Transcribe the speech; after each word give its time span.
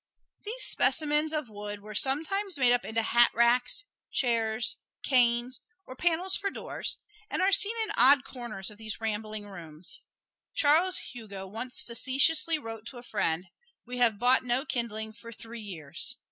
These 0.45 0.63
specimens 0.63 1.31
of 1.31 1.47
wood 1.47 1.81
were 1.83 1.93
sometimes 1.93 2.57
made 2.57 2.71
up 2.73 2.85
into 2.85 3.03
hatracks, 3.03 3.83
chairs, 4.09 4.77
canes, 5.03 5.61
or 5.85 5.95
panels 5.95 6.35
for 6.35 6.49
doors, 6.49 6.97
and 7.29 7.39
are 7.39 7.51
seen 7.51 7.75
in 7.83 7.91
odd 7.95 8.23
corners 8.23 8.71
of 8.71 8.79
these 8.79 8.99
rambling 8.99 9.45
rooms. 9.47 10.01
Charles 10.55 10.97
Hugo 11.13 11.45
once 11.45 11.81
facetiously 11.81 12.57
wrote 12.57 12.87
to 12.87 12.97
a 12.97 13.03
friend: 13.03 13.49
"We 13.85 13.99
have 13.99 14.17
bought 14.17 14.43
no 14.43 14.65
kindling 14.65 15.13
for 15.13 15.31
three 15.31 15.61
years." 15.61 16.15